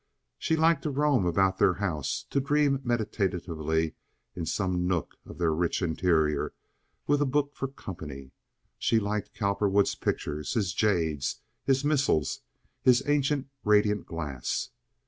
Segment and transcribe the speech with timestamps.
[0.39, 3.93] She liked to roam about their house, to dream meditatively
[4.35, 6.55] in some nook of the rich interior,
[7.05, 8.31] with a book for company.
[8.79, 12.41] She liked Cowperwood's pictures, his jades, his missals,
[12.81, 14.71] his ancient radiant glass.